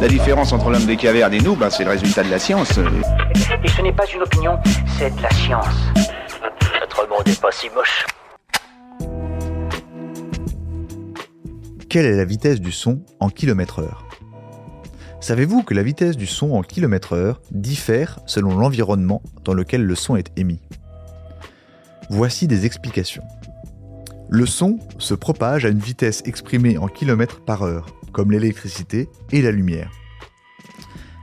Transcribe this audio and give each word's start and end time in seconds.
La 0.00 0.08
différence 0.08 0.54
entre 0.54 0.70
l'homme 0.70 0.86
des 0.86 0.96
cavernes 0.96 1.34
et 1.34 1.40
nous, 1.40 1.54
ben, 1.54 1.68
c'est 1.68 1.84
le 1.84 1.90
résultat 1.90 2.22
de 2.22 2.30
la 2.30 2.38
science. 2.38 2.78
Et 3.62 3.68
ce 3.68 3.82
n'est 3.82 3.92
pas 3.92 4.06
une 4.06 4.22
opinion, 4.22 4.58
c'est 4.98 5.14
de 5.14 5.22
la 5.22 5.30
science. 5.30 5.66
Notre 6.80 7.06
monde 7.06 7.26
n'est 7.26 7.34
pas 7.34 7.52
si 7.52 7.68
moche. 7.68 8.06
Quelle 11.90 12.06
est 12.06 12.16
la 12.16 12.24
vitesse 12.24 12.60
du 12.60 12.72
son 12.72 13.02
en 13.18 13.28
km 13.28 13.80
heure 13.80 14.06
Savez-vous 15.20 15.64
que 15.64 15.74
la 15.74 15.82
vitesse 15.82 16.16
du 16.16 16.26
son 16.26 16.52
en 16.52 16.62
km 16.62 17.12
heure 17.12 17.42
diffère 17.50 18.20
selon 18.24 18.56
l'environnement 18.56 19.20
dans 19.44 19.52
lequel 19.52 19.84
le 19.84 19.94
son 19.94 20.16
est 20.16 20.32
émis? 20.38 20.62
Voici 22.08 22.46
des 22.46 22.64
explications. 22.64 23.24
Le 24.32 24.46
son 24.46 24.78
se 24.98 25.14
propage 25.14 25.64
à 25.64 25.70
une 25.70 25.80
vitesse 25.80 26.22
exprimée 26.24 26.78
en 26.78 26.86
km 26.86 27.40
par 27.40 27.62
heure, 27.62 27.86
comme 28.12 28.30
l'électricité 28.30 29.08
et 29.32 29.42
la 29.42 29.50
lumière. 29.50 29.90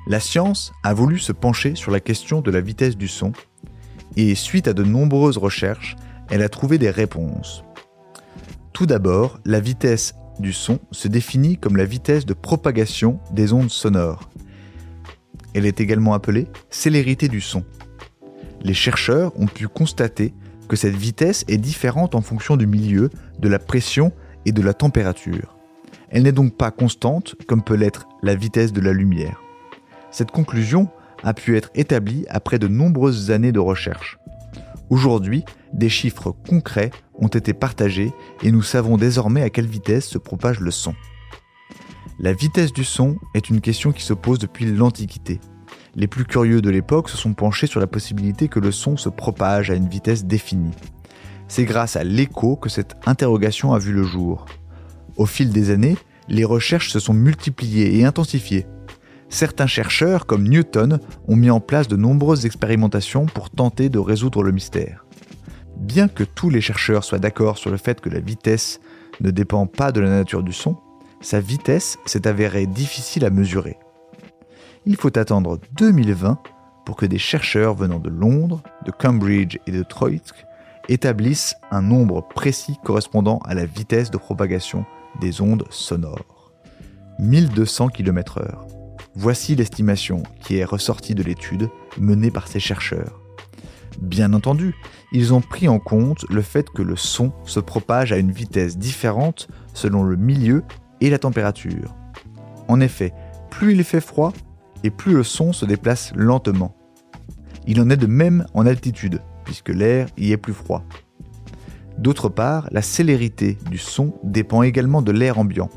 La 0.08 0.20
science 0.20 0.74
a 0.84 0.94
voulu 0.94 1.18
se 1.18 1.32
pencher 1.32 1.76
sur 1.76 1.90
la 1.90 2.02
question 2.02 2.42
de 2.42 2.52
la 2.52 2.60
vitesse 2.60 2.98
du 2.98 3.08
son, 3.08 3.32
et 4.18 4.36
suite 4.36 4.68
à 4.68 4.74
de 4.74 4.84
nombreuses 4.84 5.38
recherches, 5.38 5.96
elle 6.30 6.42
a 6.42 6.50
trouvé 6.50 6.78
des 6.78 6.90
réponses. 6.90 7.64
Tout 8.74 8.86
d'abord, 8.86 9.40
la 9.46 9.62
vitesse 9.62 10.14
du 10.40 10.52
son 10.52 10.78
se 10.92 11.08
définit 11.08 11.58
comme 11.58 11.78
la 11.78 11.86
vitesse 11.86 12.26
de 12.26 12.34
propagation 12.34 13.22
des 13.32 13.54
ondes 13.54 13.72
sonores. 13.72 14.30
Elle 15.54 15.66
est 15.66 15.80
également 15.80 16.14
appelée 16.14 16.48
célérité 16.70 17.30
du 17.30 17.40
son. 17.40 17.64
Les 18.64 18.74
chercheurs 18.74 19.32
ont 19.40 19.48
pu 19.48 19.70
constater 19.70 20.34
que 20.68 20.76
cette 20.76 20.96
vitesse 20.96 21.46
est 21.48 21.58
différente 21.58 22.16
en 22.16 22.22
fonction 22.22 22.58
du 22.58 22.68
milieu, 22.68 23.10
de 23.40 23.50
la 23.50 23.60
pression 23.60 24.12
et 24.46 24.52
de 24.52 24.62
la 24.62 24.74
température. 24.74 25.58
Elle 26.10 26.24
n'est 26.24 26.32
donc 26.32 26.56
pas 26.56 26.72
constante 26.72 27.36
comme 27.48 27.64
peut 27.64 27.76
l'être 27.76 28.08
la 28.24 28.36
vitesse 28.36 28.74
de 28.74 28.82
la 28.82 28.94
lumière. 28.94 29.42
Cette 30.12 30.32
conclusion 30.32 30.90
a 31.24 31.34
pu 31.34 31.58
être 31.58 31.70
établie 31.76 32.26
après 32.30 32.60
de 32.60 32.68
nombreuses 32.68 33.32
années 33.32 33.52
de 33.52 33.60
recherche. 33.60 34.18
Aujourd'hui, 34.90 35.44
des 35.74 35.90
chiffres 35.90 36.34
concrets 36.48 36.92
ont 37.16 37.28
été 37.28 37.54
partagés 37.54 38.14
et 38.44 38.52
nous 38.52 38.62
savons 38.62 38.98
désormais 38.98 39.42
à 39.42 39.50
quelle 39.50 39.68
vitesse 39.68 40.08
se 40.08 40.18
propage 40.18 40.60
le 40.60 40.72
son. 40.72 40.94
La 42.20 42.34
vitesse 42.34 42.72
du 42.72 42.84
son 42.84 43.18
est 43.36 43.50
une 43.50 43.62
question 43.62 43.92
qui 43.92 44.04
se 44.04 44.14
pose 44.14 44.40
depuis 44.40 44.66
l'Antiquité. 44.66 45.40
Les 46.00 46.06
plus 46.06 46.26
curieux 46.26 46.62
de 46.62 46.70
l'époque 46.70 47.10
se 47.10 47.18
sont 47.18 47.34
penchés 47.34 47.66
sur 47.66 47.80
la 47.80 47.88
possibilité 47.88 48.50
que 48.50 48.60
le 48.60 48.72
son 48.72 48.98
se 48.98 49.10
propage 49.10 49.72
à 49.72 49.74
une 49.74 49.90
vitesse 49.90 50.26
définie. 50.26 50.76
C'est 51.48 51.66
grâce 51.66 51.96
à 51.96 52.04
l'écho 52.04 52.56
que 52.56 52.70
cette 52.70 52.96
interrogation 53.08 53.74
a 53.74 53.80
vu 53.80 53.94
le 53.94 54.04
jour. 54.04 54.46
Au 55.16 55.26
fil 55.26 55.50
des 55.50 55.72
années, 55.72 55.98
les 56.30 56.46
recherches 56.46 56.92
se 56.92 57.00
sont 57.00 57.16
multipliées 57.16 57.98
et 57.98 58.06
intensifiées. 58.06 58.68
Certains 59.30 59.66
chercheurs, 59.66 60.28
comme 60.28 60.48
Newton, 60.48 61.00
ont 61.28 61.36
mis 61.36 61.50
en 61.50 61.60
place 61.60 61.88
de 61.88 61.96
nombreuses 61.96 62.46
expérimentations 62.46 63.26
pour 63.26 63.50
tenter 63.50 63.90
de 63.90 63.98
résoudre 63.98 64.44
le 64.44 64.52
mystère. 64.52 65.04
Bien 65.78 66.08
que 66.08 66.24
tous 66.24 66.52
les 66.52 66.62
chercheurs 66.62 67.06
soient 67.06 67.18
d'accord 67.18 67.58
sur 67.58 67.72
le 67.72 67.78
fait 67.78 68.02
que 68.02 68.10
la 68.10 68.20
vitesse 68.20 68.82
ne 69.20 69.32
dépend 69.32 69.66
pas 69.66 69.92
de 69.92 70.02
la 70.02 70.12
nature 70.12 70.44
du 70.44 70.54
son, 70.54 70.78
sa 71.22 71.40
vitesse 71.40 71.98
s'est 72.06 72.28
avérée 72.28 72.68
difficile 72.68 73.26
à 73.26 73.32
mesurer 73.32 73.78
il 74.86 74.96
faut 74.96 75.18
attendre 75.18 75.60
2020 75.78 76.40
pour 76.86 76.96
que 76.96 77.06
des 77.06 77.18
chercheurs 77.18 77.76
venant 77.76 78.00
de 78.00 78.10
Londres, 78.10 78.62
de 78.86 78.92
Cambridge 78.92 79.58
et 79.68 79.72
de 79.72 79.84
Troyes 79.84 80.34
établissent 80.90 81.56
un 81.72 81.82
nombre 81.82 82.26
précis 82.34 82.78
correspondant 82.84 83.40
à 83.40 83.54
la 83.54 83.66
vitesse 83.66 84.10
de 84.12 84.18
propagation 84.18 84.86
des 85.20 85.42
ondes 85.42 85.66
sonores. 85.70 86.54
1200 87.20 87.90
km/h. 87.90 88.68
Voici 89.16 89.56
l'estimation 89.56 90.24
qui 90.42 90.58
est 90.58 90.64
ressortie 90.64 91.16
de 91.16 91.24
l'étude 91.24 91.70
menée 91.98 92.32
par 92.32 92.48
ces 92.48 92.60
chercheurs. 92.60 93.20
Bien 94.00 94.34
entendu, 94.34 94.76
ils 95.12 95.34
ont 95.34 95.42
pris 95.42 95.68
en 95.68 95.80
compte 95.80 96.26
le 96.30 96.42
fait 96.42 96.70
que 96.70 96.84
le 96.84 96.96
son 96.96 97.34
se 97.46 97.60
propage 97.60 98.14
à 98.14 98.18
une 98.18 98.32
vitesse 98.32 98.78
différente 98.78 99.48
selon 99.74 100.04
le 100.04 100.16
milieu 100.16 100.64
et 101.02 101.10
la 101.10 101.18
température. 101.18 101.96
En 102.68 102.80
effet, 102.80 103.14
plus 103.50 103.74
il 103.74 103.84
fait 103.84 104.02
froid, 104.02 104.34
et 104.84 104.90
plus 104.90 105.14
le 105.14 105.24
son 105.24 105.54
se 105.54 105.66
déplace 105.66 106.12
lentement. 106.16 106.76
Il 107.66 107.82
en 107.82 107.90
est 107.90 107.98
de 107.98 108.08
même 108.08 108.46
en 108.54 108.66
altitude, 108.66 109.22
puisque 109.44 109.70
l'air 109.70 110.08
y 110.18 110.32
est 110.32 110.38
plus 110.38 110.54
froid. 110.54 110.84
D'autre 111.98 112.30
part, 112.30 112.68
la 112.72 112.82
célérité 112.82 113.58
du 113.70 113.78
son 113.78 114.14
dépend 114.24 114.62
également 114.62 115.02
de 115.02 115.12
l'air 115.12 115.40
ambiant. 115.40 115.70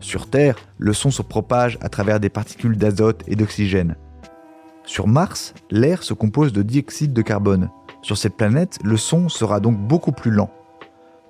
Sur 0.00 0.30
Terre, 0.30 0.56
le 0.78 0.92
son 0.92 1.10
se 1.10 1.22
propage 1.22 1.78
à 1.80 1.88
travers 1.88 2.20
des 2.20 2.28
particules 2.28 2.76
d'azote 2.76 3.22
et 3.26 3.36
d'oxygène. 3.36 3.96
Sur 4.84 5.08
Mars, 5.08 5.54
l'air 5.70 6.02
se 6.02 6.14
compose 6.14 6.52
de 6.52 6.62
dioxyde 6.62 7.12
de 7.12 7.22
carbone. 7.22 7.70
Sur 8.02 8.18
cette 8.18 8.36
planète, 8.36 8.78
le 8.84 8.98
son 8.98 9.28
sera 9.28 9.60
donc 9.60 9.78
beaucoup 9.78 10.12
plus 10.12 10.30
lent. 10.30 10.50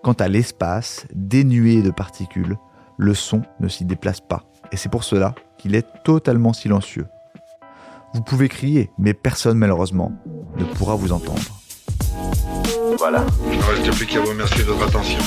Quant 0.03 0.13
à 0.15 0.29
l'espace, 0.29 1.07
dénué 1.15 1.81
de 1.81 1.91
particules, 1.91 2.57
le 2.99 3.15
son 3.15 3.43
ne 3.61 3.69
s'y 3.69 3.85
déplace 3.85 4.21
pas. 4.21 4.45
Et 4.75 4.77
c'est 4.77 4.89
pour 4.89 5.05
cela 5.05 5.37
qu'il 5.57 5.77
est 5.77 5.87
totalement 6.03 6.53
silencieux. 6.53 7.07
Vous 8.13 8.23
pouvez 8.23 8.49
crier, 8.49 8.91
mais 8.99 9.15
personne 9.15 9.57
malheureusement 9.57 10.11
ne 10.59 10.65
pourra 10.65 10.97
vous 10.97 11.13
entendre. 11.13 11.41
Voilà. 12.99 13.25
Il 13.53 13.59
ne 13.59 13.63
reste 13.63 13.97
plus 13.97 14.05
qu'à 14.05 14.19
vous 14.19 14.31
remercier 14.31 14.65
de 14.65 14.73
votre 14.73 14.89
attention. 14.89 15.21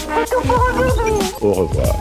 Au 1.40 1.54
revoir. 1.54 1.96